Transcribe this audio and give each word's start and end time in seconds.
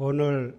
오늘 0.00 0.56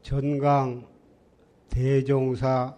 전강 0.00 0.86
대종사 1.68 2.76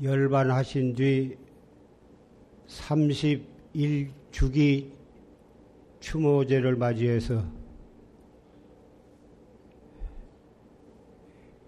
열반하신 0.00 0.94
뒤 0.94 1.36
31주기 2.68 4.92
추모제를 5.98 6.76
맞이해서 6.76 7.44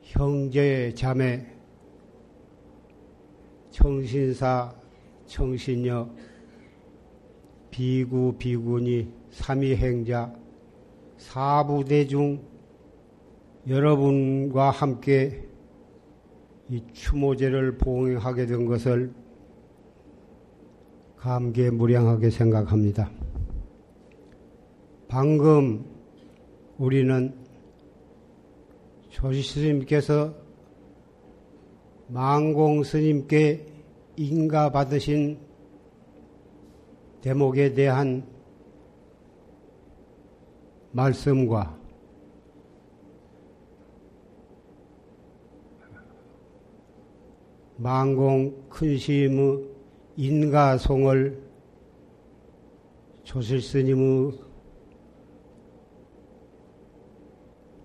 형제 0.03 0.95
자매 0.95 1.45
청신사 3.73 4.82
청신녀 5.33 6.11
비구 7.71 8.35
비구니 8.37 9.09
삼위행자 9.31 10.31
사부대중 11.17 12.43
여러분과 13.67 14.71
함께 14.71 15.49
이 16.69 16.83
추모제를 16.93 17.79
봉행하게 17.79 18.45
된 18.45 18.67
것을 18.67 19.15
감개무량하게 21.17 22.29
생각합니다. 22.29 23.11
방금 25.09 25.83
우리는 26.77 27.35
조시 29.09 29.43
스님께서 29.43 30.35
망공 32.09 32.83
스님께 32.83 33.72
인가 34.23 34.71
받으신 34.71 35.39
대목에 37.23 37.75
대한 37.75 38.25
말씀과 40.93 41.79
망공 47.77 48.69
큰시임의 48.69 49.69
인가송을 50.17 51.43
조실스님의 53.25 54.39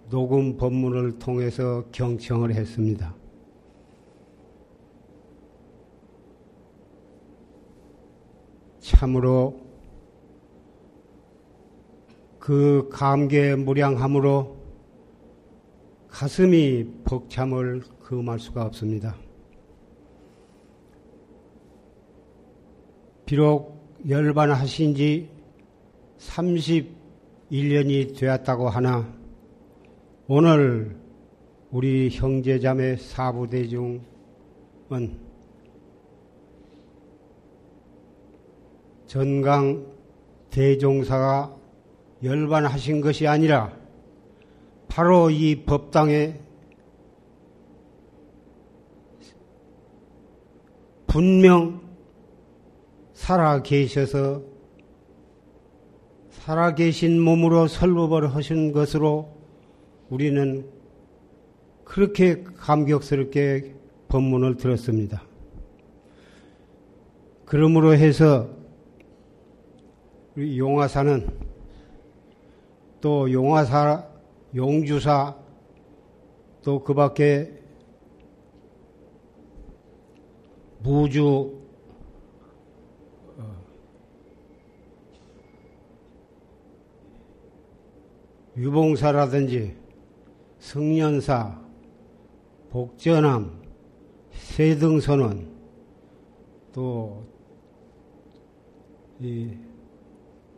녹음 0.09 0.55
법문을 0.57 1.19
통해서 1.19 1.83
경청을 1.91 2.53
했습니다. 2.53 3.15
참으로 8.87 9.59
그 12.39 12.87
감개무량함으로 12.91 14.55
가슴이 16.07 16.87
벅참을 17.03 17.81
금할 17.99 18.39
수가 18.39 18.63
없습니다. 18.65 19.17
비록 23.25 23.77
열반하신 24.07 24.95
지 24.95 25.29
31년이 26.19 28.17
되었다고 28.17 28.69
하나 28.69 29.13
오늘 30.27 30.95
우리 31.71 32.09
형제자매 32.09 32.95
사부대중은 32.95 33.99
전강 39.07 39.85
대종사가 40.49 41.55
열반하신 42.23 43.01
것이 43.01 43.27
아니라 43.27 43.71
바로 44.87 45.29
이 45.29 45.63
법당에 45.65 46.39
분명 51.07 51.81
살아 53.13 53.61
계셔서 53.61 54.43
살아 56.29 56.75
계신 56.75 57.19
몸으로 57.19 57.67
설법을 57.67 58.35
하신 58.35 58.71
것으로 58.71 59.35
우리는 60.09 60.65
그렇게 61.83 62.43
감격스럽게 62.43 63.73
법문을 64.09 64.57
들었습니다. 64.57 65.23
그러므로 67.45 67.93
해서 67.93 68.56
우리 70.37 70.59
용화사는 70.59 71.27
또 73.01 73.31
용화사, 73.31 74.07
용주사, 74.53 75.35
또 76.61 76.83
그 76.83 76.93
밖에 76.93 77.51
무주, 80.83 81.59
어, 83.37 83.63
유봉사라든지 88.55 89.75
성년사, 90.59 91.59
복전함, 92.69 93.59
세등선원, 94.33 95.51
또, 96.73 97.25
이, 99.19 99.66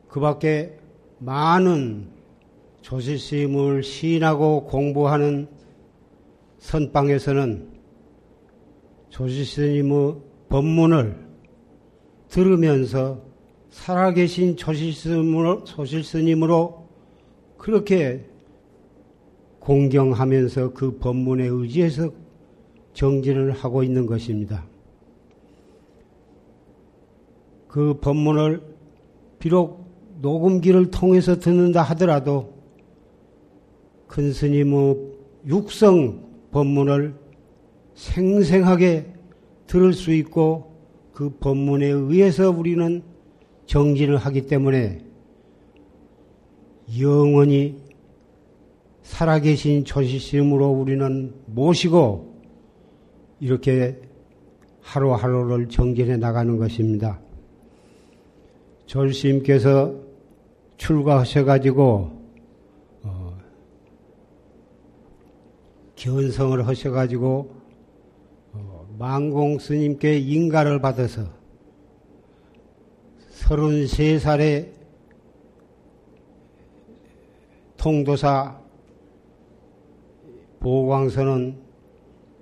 그 0.09 0.20
밖에 0.20 0.75
많은 1.20 2.08
조실스님을 2.81 3.84
시인하고 3.84 4.66
공부하는 4.66 5.47
선방에서는 6.58 7.70
조실스님의 9.09 10.16
법문을 10.50 11.28
들으면서 12.28 13.22
살아계신 13.70 14.58
조실스님으로, 14.58 15.64
조실스님으로 15.64 16.88
그렇게 17.58 18.26
공경하면서 19.59 20.74
그 20.74 20.97
법문에 20.97 21.46
의지해서 21.46 22.12
정진을 22.94 23.52
하고 23.52 23.84
있는 23.84 24.08
것입니다. 24.08 24.66
그 27.68 28.00
법문을 28.00 28.64
비록 29.38 29.89
녹음기를 30.22 30.91
통해서 30.91 31.40
듣는다 31.40 31.81
하더라도 31.81 32.53
큰 34.07 34.34
스님의 34.34 34.97
육성 35.47 36.30
법문을 36.52 37.16
생생하게 37.94 39.13
들을 39.68 39.94
수 39.94 40.13
있고 40.13 40.74
그 41.13 41.29
법문에 41.40 41.85
의해서 41.88 42.50
우리는 42.50 43.03
정진을 43.66 44.18
하기 44.18 44.47
때문에 44.47 45.06
영원히 47.00 47.78
살아계신 49.03 49.85
조시스님으로 49.85 50.69
우리는 50.69 51.34
모시고 51.46 52.41
이렇게 53.40 54.00
하루하루를 54.81 55.69
정진해 55.69 56.18
나가는 56.18 56.58
것입니다. 56.58 57.19
조시님께서 58.88 60.09
출가하셔가지고 60.79 62.11
어, 63.03 63.37
견성을 65.96 66.66
하셔가지고 66.67 67.53
어, 68.53 68.87
망공 68.97 69.59
스님께 69.59 70.17
인가를 70.17 70.81
받아서 70.81 71.26
33살에 73.34 74.72
통도사 77.78 78.59
보광선은 80.59 81.58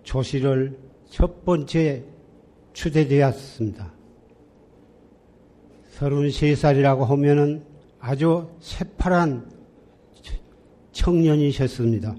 조시를 0.04 0.80
첫 1.10 1.44
번째 1.46 2.04
추대되었습니다. 2.74 3.94
33살이라고 5.98 7.06
하면은 7.06 7.77
아주 8.00 8.50
새파란 8.60 9.52
청년이셨습니다. 10.92 12.16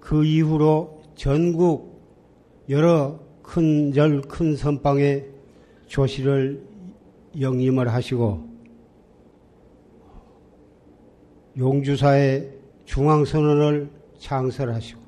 그 0.00 0.24
이후로 0.24 1.02
전국 1.14 2.00
여러 2.68 3.18
큰 3.42 3.92
절, 3.92 4.20
큰 4.22 4.56
선방에 4.56 5.24
조시를 5.86 6.62
영임을 7.40 7.92
하시고 7.92 8.46
용주사의 11.58 12.52
중앙선언을 12.84 13.90
창설하시고 14.18 15.06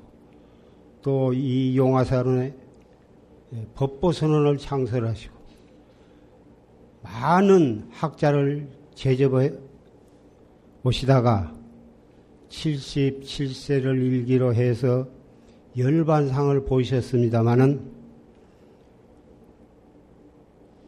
또 1.01 1.33
이 1.33 1.77
용화사론에 1.77 2.53
법보선언을 3.75 4.57
창설하시고 4.57 5.38
많은 7.01 7.87
학자를 7.91 8.67
제접해 8.93 9.53
오시다가 10.83 11.53
77세를 12.49 13.85
일기로 13.85 14.53
해서 14.53 15.07
열반상을 15.77 16.65
보이셨습니다마는 16.65 17.91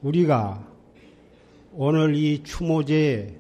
우리가 0.02 0.68
오늘 1.74 2.16
이 2.16 2.44
추모제에 2.44 3.36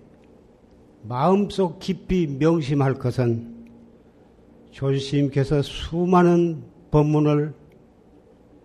마음속 1.04 1.80
깊이 1.80 2.28
명심할 2.28 2.94
것은 2.96 3.66
조시님께서 4.72 5.64
수많은 5.64 6.64
법문을 6.92 7.54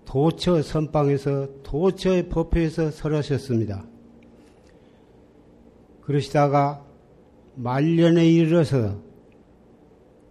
도처 0.04 0.62
선방에서 0.62 1.48
도처의 1.62 2.28
법회에서 2.28 2.90
설하셨습니다. 2.90 3.95
그러시다가 6.06 6.84
말년에 7.56 8.30
이르러서 8.30 9.00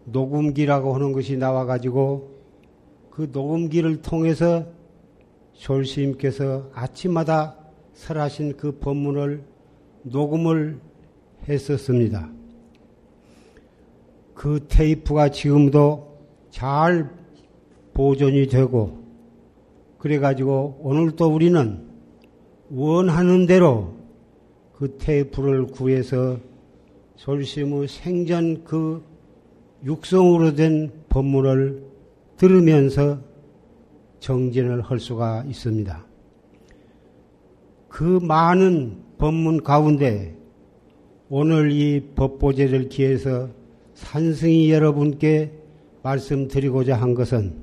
녹음기라고 0.05 0.95
하는 0.95 1.11
것이 1.11 1.35
나와가지고 1.35 2.33
그 3.09 3.29
녹음기를 3.33 4.01
통해서 4.01 4.65
졸시님께서 5.51 6.69
아침마다 6.73 7.57
설하신 7.93 8.55
그 8.55 8.77
법문을 8.79 9.43
녹음을 10.03 10.79
했었습니다. 11.49 12.29
그 14.33 14.65
테이프가 14.69 15.29
지금도 15.29 16.19
잘 16.51 17.09
보존이 17.93 18.47
되고 18.47 19.03
그래가지고 19.97 20.79
오늘 20.83 21.17
또 21.17 21.33
우리는 21.33 21.85
원하는 22.71 23.45
대로 23.45 24.04
그 24.77 24.97
테이프를 24.97 25.67
구해서 25.67 26.37
졸심의 27.15 27.87
생전 27.87 28.63
그 28.65 29.03
육성으로 29.85 30.55
된 30.55 30.91
법문을 31.07 31.83
들으면서 32.37 33.19
정진을 34.19 34.81
할 34.81 34.99
수가 34.99 35.45
있습니다. 35.47 36.05
그 37.87 38.19
많은 38.21 38.97
법문 39.17 39.63
가운데 39.63 40.35
오늘 41.29 41.71
이 41.71 42.01
법보제를 42.15 42.89
기해서 42.89 43.49
산승이 43.93 44.71
여러분께 44.71 45.53
말씀드리고자 46.03 46.95
한 46.95 47.13
것은 47.13 47.55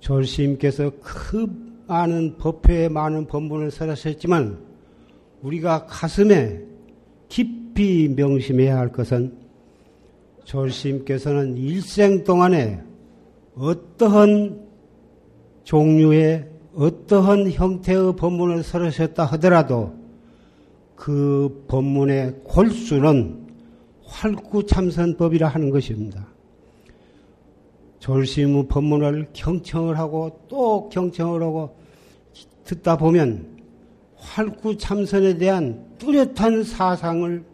졸시님께서 0.00 0.92
그 1.00 1.69
많은 1.90 2.36
법회에 2.36 2.88
많은 2.88 3.26
법문을 3.26 3.72
설하셨지만 3.72 4.58
우리가 5.42 5.86
가슴에 5.86 6.62
깊이 7.28 8.08
명심해야 8.16 8.78
할 8.78 8.92
것은 8.92 9.36
졸시님께서는 10.44 11.56
일생 11.56 12.22
동안에 12.22 12.80
어떠한 13.56 14.68
종류의 15.64 16.48
어떠한 16.76 17.50
형태의 17.50 18.14
법문을 18.14 18.62
설하셨다 18.62 19.24
하더라도 19.24 19.92
그 20.94 21.64
법문의 21.66 22.42
골수는 22.44 23.48
활구참선법이라 24.04 25.48
하는 25.48 25.70
것입니다. 25.70 26.28
졸심의 28.00 28.66
법문을 28.68 29.28
경청을 29.32 29.98
하고 29.98 30.40
또 30.48 30.88
경청을 30.88 31.42
하고 31.42 31.76
듣다 32.64 32.96
보면 32.96 33.60
활구 34.16 34.76
참선에 34.78 35.38
대한 35.38 35.86
뚜렷한 35.98 36.64
사상을 36.64 37.44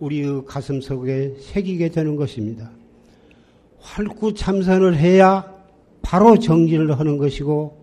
우리의 0.00 0.44
가슴 0.46 0.80
속에 0.80 1.36
새기게 1.40 1.90
되는 1.90 2.16
것입니다. 2.16 2.70
활구 3.80 4.34
참선을 4.34 4.96
해야 4.96 5.52
바로 6.00 6.38
정진을 6.38 6.98
하는 6.98 7.18
것이고 7.18 7.82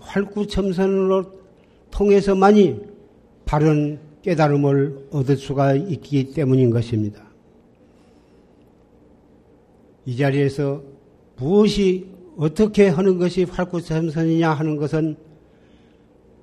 활구 0.00 0.46
참선으로 0.46 1.32
통해서만이 1.90 2.80
바른 3.44 3.98
깨달음을 4.22 5.08
얻을 5.10 5.36
수가 5.36 5.74
있기 5.74 6.32
때문인 6.32 6.70
것입니다. 6.70 7.24
이 10.06 10.16
자리에서 10.16 10.82
무엇이 11.40 12.06
어떻게 12.36 12.88
하는 12.88 13.18
것이 13.18 13.44
활구참선이냐 13.44 14.52
하는 14.52 14.76
것은 14.76 15.16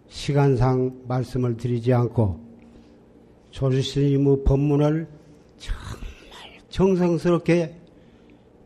시간상 0.07 1.03
말씀을 1.07 1.55
드리지 1.55 1.93
않고 1.93 2.39
조주스님의 3.51 4.43
법문을 4.43 5.07
정말 5.57 5.85
정성스럽게 6.69 7.75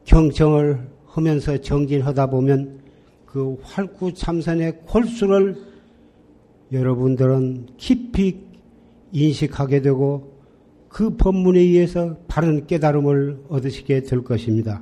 경청을 0.05 0.87
하면서 1.05 1.57
정진하다 1.57 2.29
보면 2.29 2.79
그 3.25 3.57
활구참선의 3.63 4.83
골수를 4.85 5.57
여러분들은 6.71 7.67
깊이 7.75 8.39
인식하게 9.11 9.81
되고 9.81 10.31
그 10.87 11.09
법문에 11.17 11.59
의해서 11.59 12.15
바른 12.29 12.65
깨달음을 12.67 13.43
얻으시게 13.49 14.03
될 14.03 14.23
것입니다. 14.23 14.81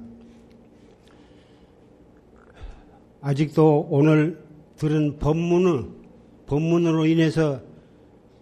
아직도 3.22 3.88
오늘 3.90 4.42
들은 4.78 5.20
법문은 5.20 6.00
법문으로 6.46 7.06
인해서 7.06 7.62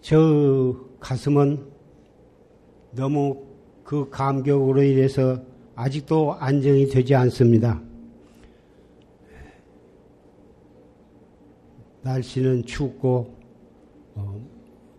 저 0.01 0.75
가슴은 0.99 1.65
너무 2.91 3.43
그 3.83 4.09
감격으로 4.09 4.83
인해서 4.83 5.41
아직도 5.75 6.33
안정이 6.33 6.87
되지 6.87 7.15
않습니다. 7.15 7.81
날씨는 12.01 12.65
춥고 12.65 13.35
어, 14.15 14.47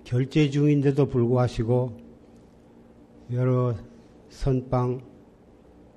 결제 0.04 0.50
중인데도 0.50 1.06
불구하시고 1.06 1.96
여러 3.32 3.74
선방 4.28 5.00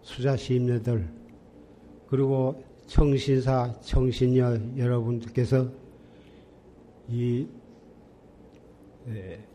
수자시인네들 0.02 1.10
그리고 2.08 2.64
청신사 2.92 3.74
청신녀 3.80 4.76
여러분들께서 4.78 5.66
이 7.08 7.48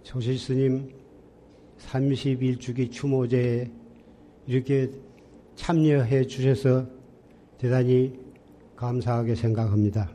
조실 0.03 0.39
스님 0.39 0.91
31주기 1.79 2.91
추모제에 2.91 3.71
이렇게 4.47 4.91
참여해 5.55 6.27
주셔서 6.27 6.87
대단히 7.59 8.19
감사하게 8.75 9.35
생각합니다. 9.35 10.11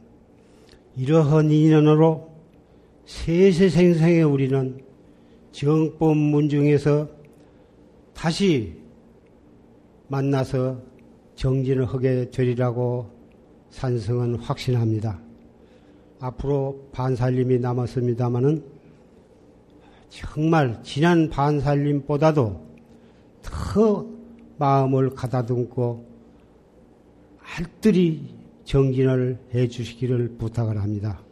이러한 0.97 1.51
인연으로 1.51 2.27
세세생생에 3.05 4.23
우리는 4.23 4.83
정법 5.51 6.17
문 6.17 6.49
중에서 6.49 7.07
다시 8.15 8.81
만나서 10.07 10.90
정진을 11.41 11.85
하게 11.85 12.29
되리라고 12.29 13.09
산성은 13.71 14.35
확신합니다. 14.35 15.19
앞으로 16.19 16.89
반살림이 16.91 17.57
남았습니다마는 17.57 18.63
정말 20.09 20.83
지난 20.83 21.31
반살림보다도 21.31 22.63
더 23.41 24.05
마음을 24.59 25.15
가다듬고 25.15 26.05
알뜰히 27.39 28.35
정진을 28.63 29.39
해 29.55 29.67
주시기를 29.67 30.35
부탁을 30.37 30.79
합니다. 30.79 31.23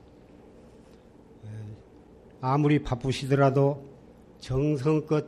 아무리 2.41 2.81
바쁘시더라도 2.81 3.85
정성껏 4.39 5.27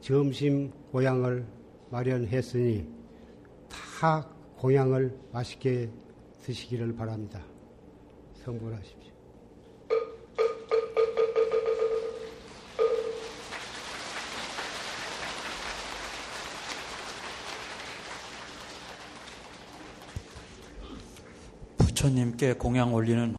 점심 0.00 0.70
고향을 0.90 1.44
마련했으니 1.90 3.01
다 4.02 4.26
고향을 4.56 5.16
맛있게 5.30 5.88
드시기를 6.42 6.96
바랍니다. 6.96 7.40
성불하십시오. 8.44 9.12
부처님께 21.78 22.54
공양 22.54 22.92
올리는 22.92 23.36